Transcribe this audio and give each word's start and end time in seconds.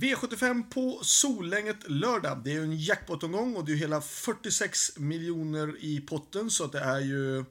V75 0.00 0.70
på 0.70 1.00
Solänget 1.02 1.90
lördag. 1.90 2.40
Det 2.44 2.50
är 2.50 2.54
ju 2.54 2.62
en 2.62 2.76
jackpot-omgång 2.76 3.56
och 3.56 3.64
det 3.64 3.72
är 3.72 3.76
hela 3.76 4.00
46 4.00 4.98
miljoner 4.98 5.74
i 5.80 6.00
potten 6.00 6.50
så 6.50 6.64
att 6.64 6.72
det 6.72 6.80
är 6.80 7.00
ju 7.00 7.44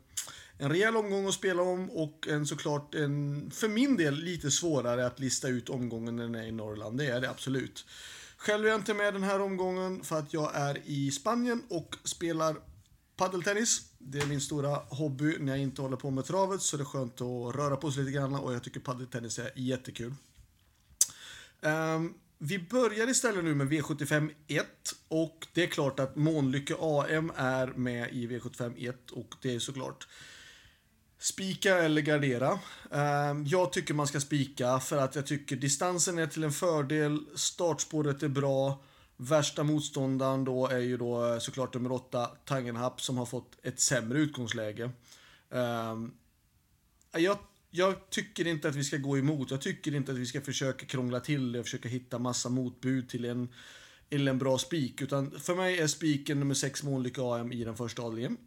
en 0.57 0.69
rejäl 0.69 0.97
omgång 0.97 1.27
att 1.27 1.33
spela 1.33 1.61
om 1.61 1.89
och 1.89 2.27
en 2.27 2.47
såklart 2.47 2.95
en, 2.95 3.51
för 3.51 3.67
min 3.67 3.97
del, 3.97 4.15
lite 4.15 4.51
svårare 4.51 5.05
att 5.05 5.19
lista 5.19 5.47
ut 5.47 5.69
omgången 5.69 6.15
när 6.15 6.23
den 6.23 6.35
är 6.35 6.47
i 6.47 6.51
Norrland. 6.51 6.97
Det 6.97 7.05
är 7.05 7.21
det 7.21 7.29
absolut. 7.29 7.85
Själv 8.37 8.65
är 8.65 8.69
jag 8.69 8.79
inte 8.79 8.93
med 8.93 9.13
den 9.13 9.23
här 9.23 9.41
omgången 9.41 10.03
för 10.03 10.19
att 10.19 10.33
jag 10.33 10.55
är 10.55 10.81
i 10.85 11.11
Spanien 11.11 11.63
och 11.69 11.95
spelar 12.03 12.55
paddeltennis. 13.17 13.81
Det 13.97 14.19
är 14.19 14.25
min 14.25 14.41
stora 14.41 14.69
hobby 14.89 15.37
när 15.39 15.51
jag 15.51 15.61
inte 15.61 15.81
håller 15.81 15.97
på 15.97 16.11
med 16.11 16.25
travet 16.25 16.61
så 16.61 16.77
det 16.77 16.83
är 16.83 16.85
skönt 16.85 17.21
att 17.21 17.55
röra 17.55 17.75
på 17.75 17.91
sig 17.91 18.03
lite 18.03 18.15
grann 18.15 18.35
och 18.35 18.53
jag 18.53 18.63
tycker 18.63 18.79
paddeltennis 18.79 19.39
är 19.39 19.51
jättekul. 19.55 20.13
Um, 21.61 22.13
vi 22.37 22.59
börjar 22.59 23.09
istället 23.09 23.43
nu 23.43 23.55
med 23.55 23.67
V75 23.67 24.31
1 24.47 24.65
och 25.07 25.47
det 25.53 25.63
är 25.63 25.67
klart 25.67 25.99
att 25.99 26.15
Månlycke 26.15 26.75
AM 26.79 27.31
är 27.35 27.67
med 27.67 28.09
i 28.11 28.27
V75 28.27 28.89
1 28.89 29.11
och 29.11 29.35
det 29.41 29.55
är 29.55 29.59
såklart 29.59 30.07
Spika 31.19 31.77
eller 31.77 32.01
gardera. 32.01 32.59
Ehm, 32.91 33.45
jag 33.45 33.73
tycker 33.73 33.93
man 33.93 34.07
ska 34.07 34.19
spika 34.19 34.79
för 34.79 34.97
att 34.97 35.15
jag 35.15 35.27
tycker 35.27 35.55
distansen 35.55 36.17
är 36.17 36.27
till 36.27 36.43
en 36.43 36.51
fördel, 36.51 37.19
startspåret 37.35 38.23
är 38.23 38.27
bra, 38.27 38.83
värsta 39.17 39.63
motståndaren 39.63 40.45
då 40.45 40.67
är 40.67 40.79
ju 40.79 40.97
då 40.97 41.33
eh, 41.33 41.39
såklart 41.39 41.73
nummer 41.73 41.91
8, 41.91 42.29
Tangenhap, 42.45 43.01
som 43.01 43.17
har 43.17 43.25
fått 43.25 43.57
ett 43.63 43.79
sämre 43.79 44.19
utgångsläge. 44.19 44.91
Ehm, 45.51 46.13
jag, 47.11 47.37
jag 47.77 48.09
tycker 48.09 48.47
inte 48.47 48.69
att 48.69 48.75
vi 48.75 48.83
ska 48.83 48.97
gå 48.97 49.17
emot, 49.17 49.51
jag 49.51 49.61
tycker 49.61 49.95
inte 49.95 50.11
att 50.11 50.17
vi 50.17 50.25
ska 50.25 50.41
försöka 50.41 50.85
krångla 50.85 51.19
till 51.19 51.51
det 51.51 51.59
och 51.59 51.65
försöka 51.65 51.89
hitta 51.89 52.19
massa 52.19 52.49
motbud 52.49 53.09
till 53.09 53.25
en, 53.25 53.49
till 54.09 54.27
en 54.27 54.37
bra 54.37 54.57
spik, 54.57 55.01
utan 55.01 55.39
för 55.39 55.55
mig 55.55 55.79
är 55.79 55.87
spiken 55.87 56.39
nummer 56.39 56.53
6 56.53 56.83
Månlykke 56.83 57.21
AM 57.21 57.51
i 57.51 57.63
den 57.63 57.75
första 57.75 58.01
avdelningen. 58.01 58.37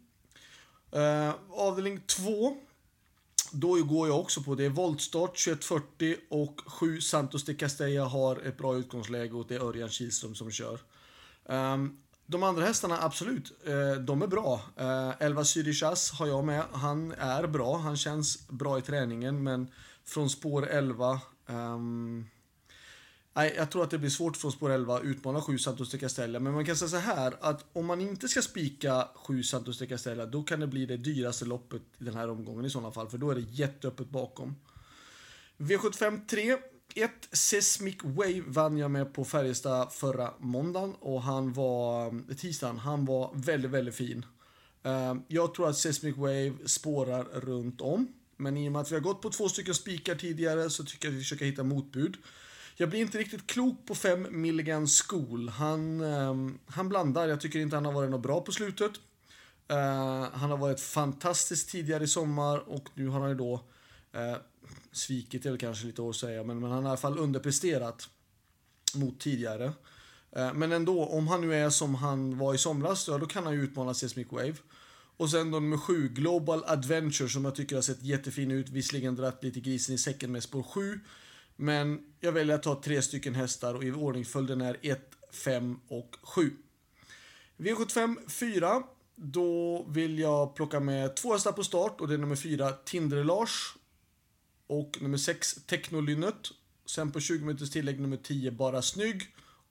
Uh, 0.95 1.35
avdelning 1.49 2.01
2 2.07 2.57
då 3.51 3.83
går 3.83 4.07
jag 4.07 4.19
också 4.19 4.43
på 4.43 4.55
det. 4.55 4.65
är 4.65 4.69
voltstart 4.69 5.37
21.40 5.37 6.15
och 6.29 6.61
7 6.65 7.01
Santos 7.01 7.45
de 7.45 7.53
Castella 7.53 8.05
har 8.05 8.35
ett 8.35 8.57
bra 8.57 8.77
utgångsläge 8.77 9.33
och 9.33 9.45
det 9.47 9.55
är 9.55 9.59
Örjan 9.59 9.89
Kihlström 9.89 10.35
som 10.35 10.51
kör. 10.51 10.79
Um, 11.45 11.97
de 12.29 12.43
andra 12.43 12.65
hästarna, 12.65 12.97
absolut, 13.01 13.51
eh, 13.65 14.01
de 14.01 14.21
är 14.21 14.27
bra. 14.27 14.61
Eh, 14.75 15.11
elva 15.19 15.45
Syrishas 15.45 16.11
har 16.11 16.27
jag 16.27 16.45
med. 16.45 16.63
Han 16.71 17.11
är 17.11 17.47
bra, 17.47 17.77
han 17.77 17.97
känns 17.97 18.47
bra 18.47 18.79
i 18.79 18.81
träningen, 18.81 19.43
men 19.43 19.67
från 20.05 20.29
spår 20.29 20.67
11 20.67 21.19
um, 21.45 21.55
ehm, 21.55 22.25
Nej, 23.33 23.53
jag 23.57 23.71
tror 23.71 23.83
att 23.83 23.89
det 23.89 23.97
blir 23.97 24.09
svårt 24.09 24.37
från 24.37 24.51
spår 24.51 24.69
11 24.69 24.99
utmana 24.99 25.41
7 25.41 25.57
Santos 25.57 25.91
de 25.91 25.97
Castella. 25.97 26.39
Men 26.39 26.53
man 26.53 26.65
kan 26.65 26.75
säga 26.75 26.89
så 26.89 26.97
här 26.97 27.33
att 27.41 27.65
om 27.73 27.85
man 27.85 28.01
inte 28.01 28.27
ska 28.27 28.41
spika 28.41 29.07
7 29.15 29.43
Santos 29.43 29.79
de 29.79 29.87
Castella 29.87 30.25
då 30.25 30.43
kan 30.43 30.59
det 30.59 30.67
bli 30.67 30.85
det 30.85 30.97
dyraste 30.97 31.45
loppet 31.45 31.81
i 31.97 32.03
den 32.03 32.15
här 32.15 32.29
omgången 32.29 32.65
i 32.65 32.69
sådana 32.69 32.91
fall. 32.91 33.09
För 33.09 33.17
då 33.17 33.31
är 33.31 33.35
det 33.35 33.41
jätteöppet 33.41 34.09
bakom. 34.09 34.55
V75 35.57 36.27
3. 36.27 36.57
1 36.95 37.11
Seismic 37.31 37.97
Wave 38.03 38.43
vann 38.47 38.77
jag 38.77 38.91
med 38.91 39.13
på 39.13 39.25
Färjestad 39.25 39.93
förra 39.93 40.33
måndagen 40.39 40.95
och 40.99 41.21
han 41.21 41.53
var, 41.53 42.05
eh, 42.07 42.35
tisdagen, 42.35 42.77
han 42.77 43.05
var 43.05 43.31
väldigt, 43.33 43.71
väldigt 43.71 43.95
fin. 43.95 44.25
Eh, 44.83 45.15
jag 45.27 45.53
tror 45.53 45.69
att 45.69 45.77
Seismic 45.77 46.17
Wave 46.17 46.53
spårar 46.65 47.23
runt 47.23 47.81
om. 47.81 48.07
Men 48.37 48.57
i 48.57 48.67
och 48.67 48.71
med 48.71 48.81
att 48.81 48.91
vi 48.91 48.95
har 48.95 49.01
gått 49.01 49.21
på 49.21 49.29
två 49.29 49.49
stycken 49.49 49.75
spikar 49.75 50.15
tidigare 50.15 50.69
så 50.69 50.83
tycker 50.83 51.07
jag 51.07 51.13
att 51.13 51.17
vi 51.17 51.23
försöker 51.23 51.45
hitta 51.45 51.63
motbud. 51.63 52.17
Jag 52.75 52.89
blir 52.89 52.99
inte 52.99 53.17
riktigt 53.17 53.47
klok 53.47 53.85
på 53.85 53.95
5 53.95 54.27
Milligan 54.29 54.87
School. 54.87 55.49
Han, 55.49 56.01
ehm, 56.01 56.59
han 56.65 56.89
blandar. 56.89 57.27
Jag 57.27 57.41
tycker 57.41 57.59
inte 57.59 57.75
han 57.75 57.85
har 57.85 57.93
varit 57.93 58.09
något 58.09 58.21
bra 58.21 58.41
på 58.41 58.51
slutet. 58.51 58.91
Eh, 59.67 60.27
han 60.33 60.49
har 60.49 60.57
varit 60.57 60.79
fantastisk 60.79 61.71
tidigare 61.71 62.03
i 62.03 62.07
sommar 62.07 62.69
och 62.69 62.89
nu 62.93 63.07
har 63.07 63.19
han 63.19 63.29
ju 63.29 63.35
då 63.35 63.63
Eh, 64.13 64.37
svikit, 64.91 65.45
är 65.45 65.49
väl 65.49 65.59
kanske 65.59 65.87
lite 65.87 66.09
att 66.09 66.15
säga, 66.15 66.43
men, 66.43 66.59
men 66.59 66.71
han 66.71 66.83
har 66.83 66.89
i 66.89 66.91
alla 66.91 66.97
fall 66.97 67.17
underpresterat 67.17 68.09
mot 68.95 69.19
tidigare. 69.19 69.73
Eh, 70.31 70.53
men 70.53 70.71
ändå, 70.71 71.05
om 71.05 71.27
han 71.27 71.41
nu 71.41 71.55
är 71.55 71.69
som 71.69 71.95
han 71.95 72.37
var 72.37 72.53
i 72.53 72.57
somras, 72.57 73.05
då, 73.05 73.17
då 73.17 73.25
kan 73.25 73.43
han 73.43 73.53
ju 73.53 73.63
utmana 73.63 73.93
Seismic 73.93 74.27
Wave. 74.31 74.55
Och 75.17 75.29
sen 75.29 75.51
då 75.51 75.59
nummer 75.59 75.77
7, 75.77 76.07
Global 76.09 76.63
Adventure, 76.67 77.29
som 77.29 77.45
jag 77.45 77.55
tycker 77.55 77.75
har 77.75 77.83
sett 77.83 78.03
jättefin 78.03 78.51
ut. 78.51 78.69
Visserligen 78.69 79.15
dratt 79.15 79.43
lite 79.43 79.59
grisen 79.59 79.95
i 79.95 79.97
säcken 79.97 80.31
med 80.31 80.43
spår 80.43 80.63
7. 80.63 80.99
Men 81.55 81.99
jag 82.19 82.31
väljer 82.31 82.55
att 82.55 82.63
ta 82.63 82.81
tre 82.81 83.01
stycken 83.01 83.35
hästar 83.35 83.75
och 83.75 83.83
i 83.83 83.91
ordningsföljden 83.91 84.61
är 84.61 84.77
1, 84.81 84.99
5 85.31 85.79
och 85.87 86.15
7. 86.21 86.51
V75 87.57 88.29
4. 88.29 88.83
Då 89.15 89.83
vill 89.89 90.19
jag 90.19 90.55
plocka 90.55 90.79
med 90.79 91.15
två 91.15 91.33
hästar 91.33 91.51
på 91.51 91.63
start 91.63 92.01
och 92.01 92.07
det 92.07 92.13
är 92.13 92.17
nummer 92.17 92.35
4 92.35 92.71
Tindre-Lars 92.71 93.75
och 94.69 94.97
nummer 95.01 95.17
6 95.17 95.55
Technolynnet. 95.65 96.51
Sen 96.85 97.11
på 97.11 97.19
20 97.19 97.45
meters 97.45 97.69
tillägg 97.69 97.99
nummer 97.99 98.17
10 98.17 98.51
Bara 98.51 98.81
Snygg 98.81 99.21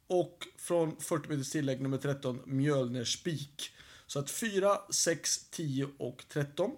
och 0.06 0.46
från 0.56 0.96
40 1.00 1.28
meters 1.28 1.50
tillägg 1.50 1.80
nummer 1.80 1.98
13 1.98 2.40
Mjölner 2.46 3.04
Spik. 3.04 3.70
Så 4.06 4.18
att 4.18 4.30
4, 4.30 4.78
6, 4.90 5.50
10 5.50 5.88
och 5.98 6.24
13. 6.28 6.70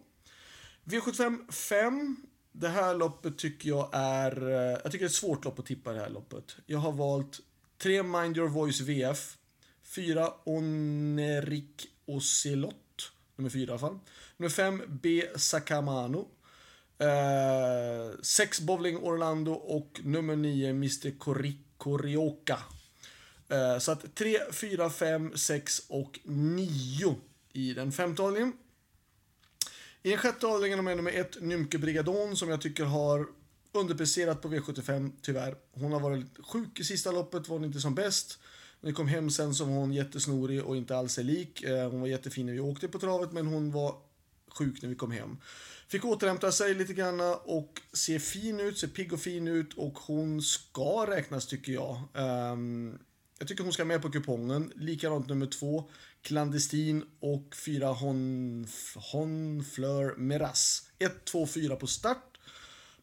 V75 0.85 1.53
5 1.53 2.17
det 2.53 2.69
här 2.69 2.95
loppet 2.95 3.39
tycker 3.39 3.69
jag 3.69 3.91
är... 3.93 4.49
Eh, 4.49 4.79
jag 4.83 4.93
tycker 4.93 4.99
det 4.99 5.05
är 5.05 5.07
ett 5.07 5.13
svårt 5.13 5.45
lopp 5.45 5.59
att 5.59 5.67
tippa 5.67 5.93
det 5.93 6.01
här 6.01 6.11
loppet. 6.11 6.57
Jag 6.67 6.79
har 6.79 6.93
valt 6.93 7.41
3 7.79 8.03
Mind 8.03 8.37
Your 8.37 8.49
Voice 8.49 8.81
VF, 8.81 9.37
4 9.83 10.33
Onerik 10.45 11.87
Ocelot, 12.07 13.13
nummer 13.37 13.51
4 13.51 13.63
i 13.63 13.69
alla 13.71 13.79
fall. 13.79 13.99
Nummer 14.37 14.51
5 14.51 14.83
B 14.89 15.27
Sakamano. 15.37 16.29
6 17.01 18.27
sex 18.29 18.61
Bowling 18.61 18.97
Orlando 18.97 19.53
och 19.53 20.01
nummer 20.05 20.37
9 20.37 20.71
Mr 20.71 21.19
Korioka. 21.77 22.59
Eh, 23.49 23.79
så 23.79 23.93
att 23.93 24.15
3, 24.15 24.39
4, 24.53 24.91
5, 24.91 25.37
6 25.37 25.83
och 25.89 26.21
9 26.25 27.17
i 27.53 27.75
den 27.75 27.93
femte 27.93 28.23
avdelningen. 28.23 28.57
I 30.03 30.11
den 30.11 30.19
sjätte 30.19 30.47
avdelningen 30.47 30.87
har 30.87 30.97
nummer 30.97 31.13
ett 31.13 31.43
Nymke 31.43 31.79
Brigadon 31.79 32.37
som 32.37 32.49
jag 32.49 32.61
tycker 32.61 32.85
har 32.85 33.27
underpresterat 33.73 34.43
på 34.43 34.49
V75 34.49 35.13
tyvärr. 35.23 35.57
Hon 35.73 35.93
har 35.93 36.01
varit 36.01 36.47
sjuk 36.47 36.81
i 36.81 36.85
sista 36.85 37.13
loppet, 37.13 37.49
var 37.49 37.57
hon 37.57 37.65
inte 37.65 37.81
som 37.81 37.95
bäst. 37.95 38.39
När 38.81 38.91
vi 38.91 38.95
kom 38.95 39.09
hem 39.09 39.31
sen 39.31 39.55
så 39.55 39.65
var 39.65 39.73
hon 39.73 39.93
jättesnorig 39.93 40.65
och 40.65 40.77
inte 40.77 40.97
alls 40.97 41.19
är 41.19 41.23
lik. 41.23 41.63
Eh, 41.63 41.91
hon 41.91 42.01
var 42.01 42.09
jättefin 42.09 42.47
när 42.47 42.53
vi 42.53 42.61
åkte 42.61 42.89
på 42.89 42.99
travet 42.99 43.33
men 43.33 43.47
hon 43.47 43.73
var 43.73 43.95
sjuk 44.49 44.83
när 44.83 44.89
vi 44.89 44.95
kom 44.95 45.11
hem. 45.11 45.37
Fick 45.91 46.05
återhämta 46.05 46.53
sig 46.53 46.75
lite 46.75 46.95
grann 46.95 47.21
och 47.45 47.81
ser 47.93 48.19
fin 48.19 48.61
ut, 48.61 48.79
ser 48.79 48.89
pigg 48.89 49.13
och 49.13 49.21
fin 49.21 49.49
ut 49.49 49.75
och 49.75 49.99
hon 49.99 50.43
ska 50.43 51.07
räknas 51.09 51.47
tycker 51.47 51.73
jag. 51.73 52.03
Um, 52.15 52.99
jag 53.39 53.49
tycker 53.49 53.65
hon 53.65 53.73
ska 53.73 53.85
med 53.85 54.03
på 54.03 54.11
kupongen. 54.11 54.73
Likadant 54.77 55.29
nummer 55.29 55.47
två, 55.47 55.91
Clandestin 56.23 57.05
och 57.21 57.57
fyra 57.67 57.93
Hon, 59.13 59.65
Meras. 60.17 60.91
1, 60.99 61.25
2, 61.25 61.47
4 61.47 61.77
på 61.77 61.87
start. 61.87 62.39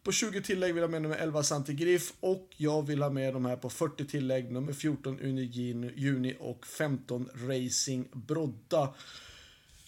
På 0.03 0.11
20 0.11 0.41
tillägg 0.41 0.73
vill 0.73 0.81
jag 0.81 0.91
med 0.91 1.01
nummer 1.01 1.17
11 1.17 1.43
Santigriff 1.43 2.13
och 2.19 2.49
jag 2.57 2.87
vill 2.87 3.01
ha 3.01 3.09
med 3.09 3.33
de 3.33 3.45
här 3.45 3.55
på 3.55 3.69
40 3.69 4.05
tillägg 4.05 4.51
nummer 4.51 4.73
14 4.73 5.19
Unigin 5.19 5.91
Juni 5.95 6.37
och 6.39 6.67
15 6.67 7.29
Racing 7.33 8.09
Brodda. 8.13 8.93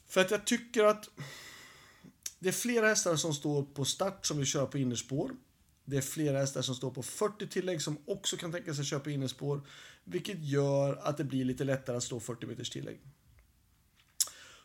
För 0.08 0.22
att 0.22 0.32
jag 0.32 0.46
tycker 0.46 0.84
att 0.84 1.10
det 2.40 2.50
är 2.50 2.54
flera 2.54 2.88
hästar 2.88 3.16
som 3.16 3.34
står 3.34 3.64
på 3.64 3.86
start 3.86 4.26
som 4.26 4.38
vill 4.38 4.46
köra 4.46 4.66
på 4.66 4.78
innerspår. 4.78 5.32
Det 5.86 5.98
är 5.98 6.02
flera 6.02 6.40
hästar 6.40 6.62
som 6.62 6.76
står 6.76 6.92
på 6.92 7.04
40 7.04 7.48
tillägg 7.48 7.82
som 7.82 7.98
också 8.06 8.38
kan 8.38 8.52
tänka 8.52 8.74
sig 8.74 8.86
köpa 8.86 9.10
innerspår. 9.10 9.62
Vilket 10.04 10.44
gör 10.44 10.96
att 10.96 11.18
det 11.18 11.24
blir 11.24 11.46
lite 11.46 11.64
lättare 11.64 11.98
att 11.98 12.04
stå 12.04 12.20
40 12.20 12.46
meters 12.46 12.70
tillägg. 12.70 13.00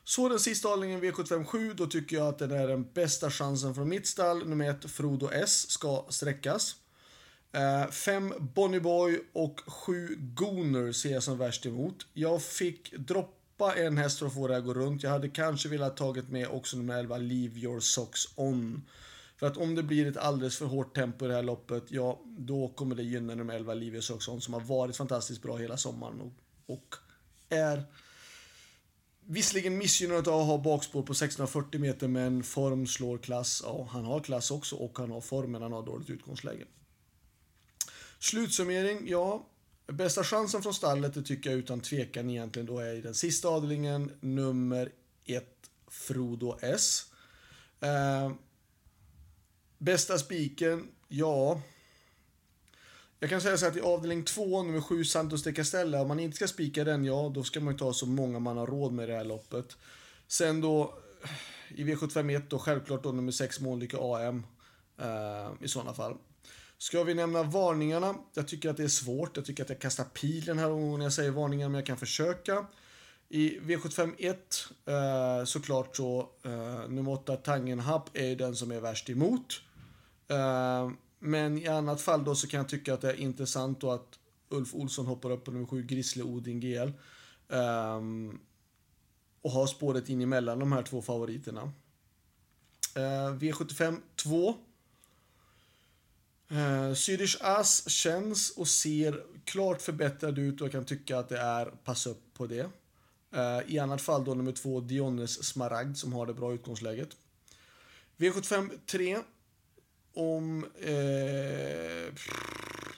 Så 0.04 0.28
den 0.28 0.40
sista 0.40 0.68
avdelningen 0.68 1.02
V757, 1.02 1.74
då 1.74 1.86
tycker 1.86 2.16
jag 2.16 2.28
att 2.28 2.38
den 2.38 2.50
är 2.50 2.68
den 2.68 2.92
bästa 2.92 3.30
chansen 3.30 3.74
från 3.74 3.88
mitt 3.88 4.06
stall. 4.06 4.48
Nummer 4.48 4.70
1 4.70 4.90
Frodo 4.90 5.30
S 5.32 5.70
ska 5.70 6.06
sträckas. 6.08 6.76
5 7.90 8.32
eh, 8.32 9.16
och 9.32 9.60
7 9.66 10.16
Gooner 10.18 10.92
ser 10.92 11.12
jag 11.12 11.22
som 11.22 11.38
värst 11.38 11.66
emot. 11.66 12.06
Jag 12.12 12.42
fick 12.42 12.94
hoppa 13.64 13.80
en 13.80 13.98
häst 13.98 14.18
för 14.18 14.26
att 14.26 14.34
få 14.34 14.48
det 14.48 14.56
att 14.56 14.64
gå 14.64 14.74
runt. 14.74 15.02
Jag 15.02 15.10
hade 15.10 15.28
kanske 15.28 15.68
velat 15.68 15.96
tagit 15.96 16.28
med 16.28 16.48
också 16.48 16.76
nummer 16.76 16.98
11 16.98 17.16
Leave 17.16 17.60
Your 17.60 17.80
Socks 17.80 18.28
On. 18.36 18.82
För 19.36 19.46
att 19.46 19.56
om 19.56 19.74
det 19.74 19.82
blir 19.82 20.06
ett 20.06 20.16
alldeles 20.16 20.56
för 20.56 20.66
hårt 20.66 20.94
tempo 20.94 21.24
i 21.24 21.28
det 21.28 21.34
här 21.34 21.42
loppet, 21.42 21.84
ja, 21.88 22.20
då 22.24 22.68
kommer 22.68 22.94
det 22.94 23.02
gynna 23.02 23.34
nummer 23.34 23.54
11 23.54 23.74
Leave 23.74 23.92
your 23.92 24.00
Socks 24.00 24.28
On 24.28 24.40
som 24.40 24.54
har 24.54 24.60
varit 24.60 24.96
fantastiskt 24.96 25.42
bra 25.42 25.56
hela 25.56 25.76
sommaren 25.76 26.20
och, 26.20 26.32
och 26.74 26.94
är 27.48 27.84
visserligen 29.26 29.78
missgynnad 29.78 30.28
av 30.28 30.40
att 30.40 30.46
ha 30.46 30.58
bakspår 30.58 31.02
på 31.02 31.14
640 31.14 31.80
meter, 31.80 32.08
men 32.08 32.42
form 32.42 32.86
slår 32.86 33.18
klass. 33.18 33.62
Ja, 33.64 33.88
han 33.90 34.04
har 34.04 34.20
klass 34.20 34.50
också 34.50 34.76
och 34.76 34.98
han 34.98 35.10
har 35.10 35.20
form, 35.20 35.52
men 35.52 35.62
han 35.62 35.72
har 35.72 35.82
dåligt 35.82 36.10
utgångsläge. 36.10 36.64
Slutsummering, 38.18 39.08
ja. 39.08 39.46
Bästa 39.86 40.24
chansen 40.24 40.62
från 40.62 40.74
stallet, 40.74 41.14
det 41.14 41.22
tycker 41.22 41.50
jag 41.50 41.58
utan 41.58 41.80
tvekan 41.80 42.30
egentligen 42.30 42.66
då 42.66 42.78
är 42.78 42.94
i 42.94 43.00
den 43.00 43.14
sista 43.14 43.48
avdelningen, 43.48 44.12
nummer 44.20 44.92
ett, 45.24 45.70
Frodo 45.88 46.58
S. 46.60 47.06
Eh, 47.80 48.32
bästa 49.78 50.18
spiken, 50.18 50.88
ja. 51.08 51.60
Jag 53.18 53.30
kan 53.30 53.40
säga 53.40 53.56
så 53.56 53.66
att 53.66 53.76
i 53.76 53.80
avdelning 53.80 54.24
2, 54.24 54.62
nummer 54.62 54.80
7, 54.80 55.04
Santos 55.04 55.42
de 55.42 55.52
Castella, 55.52 56.02
om 56.02 56.08
man 56.08 56.20
inte 56.20 56.36
ska 56.36 56.48
spika 56.48 56.84
den, 56.84 57.04
ja, 57.04 57.32
då 57.34 57.42
ska 57.44 57.60
man 57.60 57.74
ju 57.74 57.78
ta 57.78 57.92
så 57.92 58.06
många 58.06 58.38
man 58.38 58.56
har 58.56 58.66
råd 58.66 58.92
med 58.92 59.04
i 59.04 59.06
det 59.06 59.16
här 59.16 59.24
loppet. 59.24 59.76
Sen 60.28 60.60
då, 60.60 60.98
i 61.68 61.84
V751 61.84 62.42
då, 62.48 62.58
självklart 62.58 63.02
då 63.02 63.12
nummer 63.12 63.32
6, 63.32 63.60
Månlykke 63.60 63.96
AM, 64.00 64.46
eh, 64.98 65.52
i 65.60 65.68
sådana 65.68 65.94
fall. 65.94 66.16
Ska 66.78 67.04
vi 67.04 67.14
nämna 67.14 67.42
varningarna? 67.42 68.14
Jag 68.34 68.48
tycker 68.48 68.70
att 68.70 68.76
det 68.76 68.84
är 68.84 68.88
svårt. 68.88 69.36
Jag 69.36 69.46
tycker 69.46 69.62
att 69.62 69.68
jag 69.68 69.80
kastar 69.80 70.04
pilen 70.04 70.58
här 70.58 70.96
när 70.98 71.04
jag 71.04 71.12
säger 71.12 71.30
varningar, 71.30 71.68
men 71.68 71.74
jag 71.74 71.86
kan 71.86 71.96
försöka. 71.96 72.66
I 73.28 73.58
V751 73.60 74.36
eh, 74.86 75.44
såklart 75.44 75.96
så, 75.96 76.28
eh, 76.42 76.88
nummer 76.88 77.12
8 77.12 77.36
Tangenhap 77.36 78.10
är 78.16 78.36
den 78.36 78.56
som 78.56 78.70
är 78.70 78.80
värst 78.80 79.10
emot. 79.10 79.62
Eh, 80.28 80.90
men 81.18 81.58
i 81.58 81.68
annat 81.68 82.00
fall 82.00 82.24
då 82.24 82.34
så 82.34 82.46
kan 82.46 82.58
jag 82.58 82.68
tycka 82.68 82.94
att 82.94 83.00
det 83.00 83.10
är 83.10 83.20
intressant 83.20 83.80
då 83.80 83.90
att 83.90 84.18
Ulf 84.48 84.74
Olsson 84.74 85.06
hoppar 85.06 85.30
upp 85.30 85.44
på 85.44 85.50
nummer 85.50 85.66
7 85.66 85.82
Grizzly 85.82 86.22
Odin 86.22 86.60
GL. 86.60 86.90
Eh, 87.48 88.00
och 89.42 89.50
har 89.50 89.66
spåret 89.66 90.08
in 90.08 90.22
emellan 90.22 90.58
de 90.58 90.72
här 90.72 90.82
två 90.82 91.02
favoriterna. 91.02 91.72
Eh, 92.96 93.34
V75 93.38 94.00
2 94.16 94.54
Uh, 96.52 96.94
Swedish 96.94 97.36
Ass 97.40 97.88
känns 97.88 98.50
och 98.50 98.68
ser 98.68 99.24
klart 99.44 99.82
förbättrad 99.82 100.38
ut 100.38 100.60
och 100.60 100.64
jag 100.66 100.72
kan 100.72 100.84
tycka 100.84 101.18
att 101.18 101.28
det 101.28 101.38
är 101.38 101.66
pass 101.66 102.06
upp 102.06 102.34
på 102.34 102.46
det. 102.46 102.70
Uh, 103.36 103.72
I 103.72 103.78
annat 103.78 104.00
fall 104.00 104.24
då 104.24 104.34
nummer 104.34 104.52
två 104.52 104.80
Dionnes 104.80 105.44
Smaragd 105.44 105.96
som 105.96 106.12
har 106.12 106.26
det 106.26 106.34
bra 106.34 106.54
utgångsläget. 106.54 107.08
V75 108.16 108.70
3. 108.86 109.18
Om... 110.14 110.64
Uh, 110.64 112.14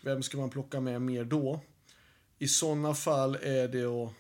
vem 0.03 0.23
ska 0.23 0.39
man 0.39 0.51
plocka 0.51 0.81
med 0.81 1.03
mer 1.03 1.25
då? 1.25 1.61
I 2.39 2.49
sådana 2.49 2.95
fall 2.95 3.35
är 3.35 3.69
det 3.69 3.85
att... 3.85 4.13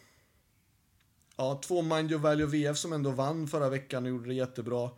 Ja, 1.37 1.61
två 1.64 1.82
Mind 1.82 2.11
Your 2.11 2.22
Value 2.22 2.46
VF 2.46 2.79
som 2.79 2.93
ändå 2.93 3.11
vann 3.11 3.49
förra 3.49 3.69
veckan 3.69 4.05
och 4.05 4.11
gjorde 4.11 4.29
det 4.29 4.34
jättebra. 4.34 4.90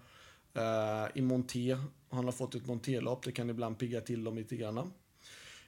I 1.15 1.21
Monté 1.21 1.77
han 2.11 2.25
har 2.25 2.33
fått 2.33 2.55
ett 2.55 2.67
monterlopp, 2.67 3.25
det 3.25 3.33
kan 3.33 3.51
ibland 3.51 3.79
pigga 3.79 4.01
till 4.01 4.25
dem 4.25 4.37
lite 4.37 4.57
grann. 4.57 4.93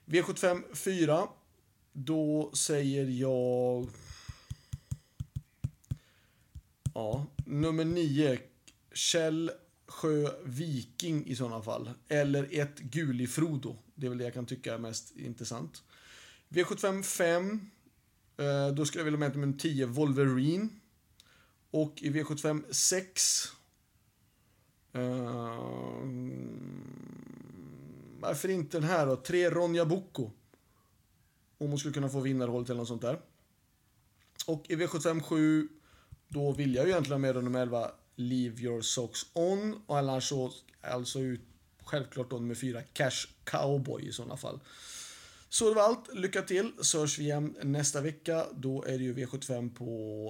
V75 0.05 0.75
4. 0.75 1.29
Då 1.93 2.51
säger 2.53 3.05
jag... 3.05 3.89
Ja, 6.95 7.27
nummer 7.47 7.85
9. 7.85 8.39
Kjell 8.93 9.51
Sjö 9.87 10.31
Viking 10.45 11.27
i 11.27 11.37
sådana 11.37 11.63
fall. 11.63 11.91
Eller 12.09 12.49
ett 12.51 12.79
Guli 12.79 13.27
Frodo. 13.27 13.77
Det 13.95 14.07
är 14.07 14.09
väl 14.09 14.19
det 14.19 14.25
jag 14.25 14.35
kan 14.35 14.47
tycka 14.47 14.75
är 14.75 14.79
mest 14.79 15.17
intressant. 15.17 15.83
V75 16.49 17.03
5. 17.03 17.71
Eh, 18.37 18.69
då 18.75 18.87
skulle 18.87 19.01
jag 19.01 19.05
vilja 19.05 19.19
med 19.19 19.37
nummer 19.37 19.59
10 19.59 19.87
Wolverine. 19.87 20.69
Och 21.71 22.03
i 22.03 22.11
V75 22.11 22.73
6 22.73 23.49
Uh, 24.97 25.71
varför 28.21 28.49
inte 28.49 28.77
den 28.77 28.89
här 28.89 29.07
då? 29.07 29.17
Tre 29.17 29.51
Ronja 29.51 29.85
Bocco. 29.85 30.31
Om 31.59 31.69
hon 31.69 31.79
skulle 31.79 31.95
kunna 31.95 32.09
få 32.09 32.21
vinnarhållet 32.21 32.71
eller 32.71 32.79
något 32.79 32.89
sånt 32.89 33.03
där. 33.03 33.21
Och 34.47 34.71
i 34.71 34.77
V75 34.77 35.21
7, 35.21 35.69
då 36.29 36.53
vill 36.53 36.75
jag 36.75 36.85
ju 36.85 36.91
egentligen 36.91 37.25
ha 37.25 37.33
med 37.33 37.45
nummer 37.45 37.61
11, 37.63 37.91
Leave 38.17 38.63
Your 38.63 38.81
Socks 38.81 39.27
On. 39.33 39.83
Och 39.87 39.99
annars 39.99 40.29
så, 40.29 40.53
alltså 40.81 41.21
ut, 41.21 41.41
självklart 41.85 42.31
då 42.31 42.37
nummer 42.39 42.55
4, 42.55 42.83
Cash 42.83 43.27
Cowboy 43.45 44.09
i 44.09 44.13
sådana 44.13 44.37
fall. 44.37 44.61
Så 45.49 45.69
det 45.69 45.75
var 45.75 45.83
allt. 45.83 46.15
Lycka 46.15 46.43
till 46.43 46.73
så 46.81 47.01
hörs 47.01 47.19
vi 47.19 47.23
igen 47.23 47.57
nästa 47.63 48.01
vecka. 48.01 48.47
Då 48.53 48.85
är 48.85 48.99
det 48.99 49.05
ju 49.05 49.15
V75 49.15 49.75
på 49.75 49.85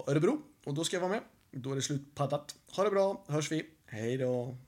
Örebro 0.09 0.43
och 0.65 0.75
då 0.75 0.85
ska 0.85 0.97
jag 0.97 1.01
vara 1.01 1.13
med. 1.13 1.23
Då 1.51 1.73
är 1.73 1.77
det 1.77 1.83
slut 1.83 2.15
paddat. 2.15 2.55
Ha 2.77 2.85
det 2.85 2.91
bra, 2.91 3.25
hörs 3.29 3.53
vi. 3.53 3.67
Hej 3.93 4.17
då. 4.19 4.57